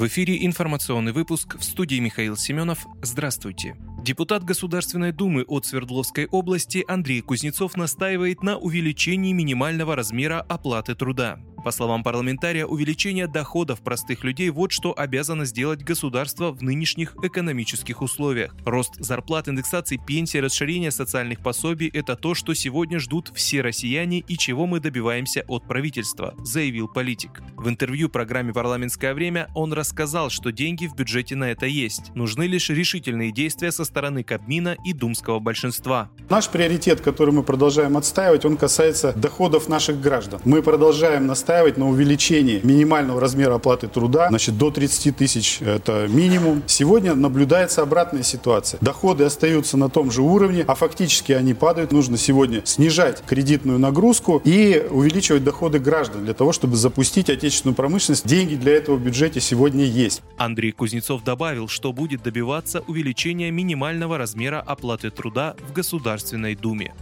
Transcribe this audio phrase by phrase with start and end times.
[0.00, 2.86] В эфире информационный выпуск в студии Михаил Семенов.
[3.02, 3.76] Здравствуйте.
[4.02, 11.38] Депутат Государственной Думы от Свердловской области Андрей Кузнецов настаивает на увеличении минимального размера оплаты труда.
[11.62, 18.00] По словам парламентария, увеличение доходов простых людей– вот что обязано сделать государство в нынешних экономических
[18.00, 18.54] условиях.
[18.64, 24.38] Рост зарплат, индексации пенсии, расширение социальных пособий– это то, что сегодня ждут все россияне и
[24.38, 27.42] чего мы добиваемся от правительства, заявил политик.
[27.56, 32.14] В интервью программе «Парламентское время» он рассказал, что деньги в бюджете на это есть.
[32.14, 36.10] Нужны лишь решительные действия со стороны Кабмина и думского большинства.
[36.30, 40.40] Наш приоритет, который мы продолжаем отстаивать, он касается доходов наших граждан.
[40.46, 46.06] Мы продолжаем настаивать настаивать на увеличении минимального размера оплаты труда, значит, до 30 тысяч это
[46.08, 46.62] минимум.
[46.66, 48.78] Сегодня наблюдается обратная ситуация.
[48.80, 51.90] Доходы остаются на том же уровне, а фактически они падают.
[51.90, 58.28] Нужно сегодня снижать кредитную нагрузку и увеличивать доходы граждан для того, чтобы запустить отечественную промышленность.
[58.28, 60.22] Деньги для этого в бюджете сегодня есть.
[60.36, 66.94] Андрей Кузнецов добавил, что будет добиваться увеличения минимального размера оплаты труда в Государственной Думе.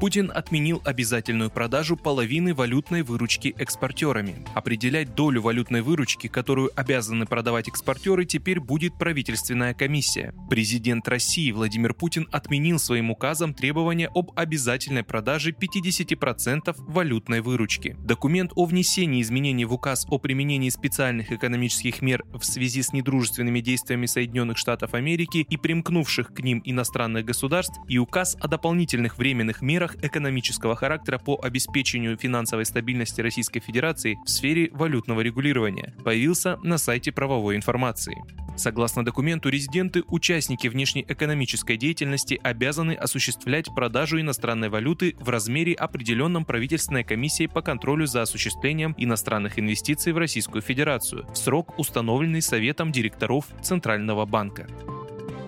[0.00, 4.36] Путин отменил обязательную продажу половины валютной выручки экспортерами.
[4.54, 10.32] Определять долю валютной выручки, которую обязаны продавать экспортеры, теперь будет правительственная комиссия.
[10.48, 17.96] Президент России Владимир Путин отменил своим указом требования об обязательной продаже 50% валютной выручки.
[17.98, 23.58] Документ о внесении изменений в указ о применении специальных экономических мер в связи с недружественными
[23.58, 29.60] действиями Соединенных Штатов Америки и примкнувших к ним иностранных государств и указ о дополнительных временных
[29.60, 36.58] мерах мерах экономического характера по обеспечению финансовой стабильности Российской Федерации в сфере валютного регулирования появился
[36.62, 38.16] на сайте правовой информации.
[38.56, 47.04] Согласно документу, резиденты, участники внешнеэкономической деятельности обязаны осуществлять продажу иностранной валюты в размере определенном правительственной
[47.04, 53.46] комиссией по контролю за осуществлением иностранных инвестиций в Российскую Федерацию в срок, установленный Советом директоров
[53.62, 54.66] Центрального банка.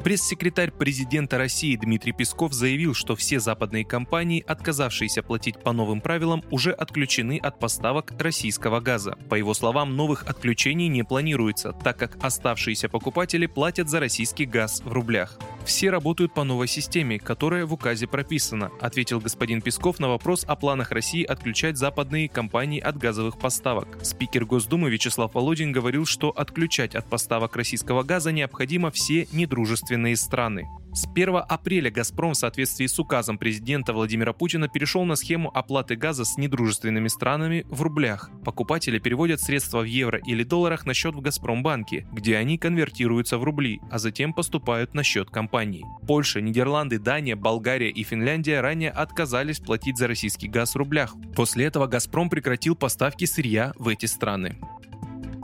[0.03, 6.43] Пресс-секретарь президента России Дмитрий Песков заявил, что все западные компании, отказавшиеся платить по новым правилам,
[6.51, 9.19] уже отключены от поставок российского газа.
[9.29, 14.81] По его словам, новых отключений не планируется, так как оставшиеся покупатели платят за российский газ
[14.83, 15.39] в рублях.
[15.65, 20.57] Все работают по новой системе, которая в указе прописана, ответил господин Песков на вопрос о
[20.57, 23.99] планах России отключать западные компании от газовых поставок.
[24.03, 30.17] Спикер Госдумы Вячеслав Володин говорил, что отключать от поставок российского газа необходимо все недружественные дружественные
[30.17, 30.69] страны.
[30.93, 35.95] С 1 апреля «Газпром» в соответствии с указом президента Владимира Путина перешел на схему оплаты
[35.95, 38.29] газа с недружественными странами в рублях.
[38.45, 43.45] Покупатели переводят средства в евро или долларах на счет в «Газпромбанке», где они конвертируются в
[43.45, 45.85] рубли, а затем поступают на счет компании.
[46.09, 51.15] Польша, Нидерланды, Дания, Болгария и Финляндия ранее отказались платить за российский газ в рублях.
[51.37, 54.59] После этого «Газпром» прекратил поставки сырья в эти страны.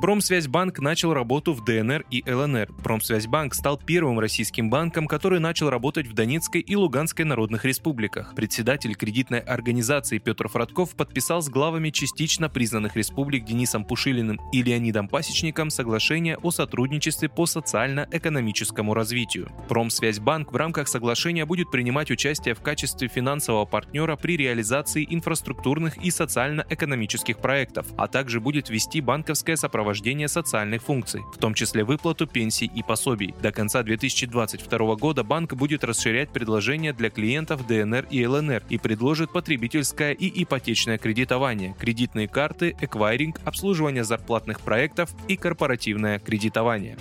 [0.01, 2.71] Промсвязьбанк начал работу в ДНР и ЛНР.
[2.85, 8.35] Промсвязьбанк стал первым российским банком, который начал работать в Донецкой и Луганской народных республиках.
[8.35, 15.09] Председатель кредитной организации Петр Фродков подписал с главами частично признанных республик Денисом Пушилиным и Леонидом
[15.09, 19.51] Пасечником соглашение о сотрудничестве по социально-экономическому развитию.
[19.69, 26.11] Промсвязьбанк в рамках соглашения будет принимать участие в качестве финансового партнера при реализации инфраструктурных и
[26.11, 32.27] социально-экономических проектов, а также будет вести банковское сопровождение сопровождения социальных функций, в том числе выплату
[32.27, 33.35] пенсий и пособий.
[33.41, 39.33] До конца 2022 года банк будет расширять предложения для клиентов ДНР и ЛНР и предложит
[39.33, 46.97] потребительское и ипотечное кредитование, кредитные карты, эквайринг, обслуживание зарплатных проектов и корпоративное кредитование.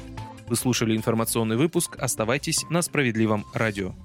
[0.48, 1.98] Вы слушали информационный выпуск.
[1.98, 3.96] Оставайтесь на справедливом радио.